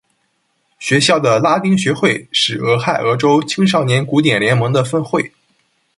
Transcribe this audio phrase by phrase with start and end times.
[0.79, 5.31] 学校的拉丁学会是俄亥俄州青少年古典联盟的分会。